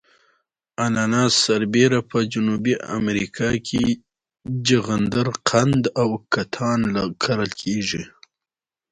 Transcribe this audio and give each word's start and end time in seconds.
اناناس 0.85 1.33
سربېره 1.45 1.99
په 2.09 2.17
جنوبي 2.33 2.75
امریکا 2.97 3.49
کې 3.67 3.83
جغندر 4.67 5.27
قند 5.49 5.83
او 6.01 6.09
کتان 6.33 6.81
کرل 7.23 7.51
کیږي. 7.61 8.03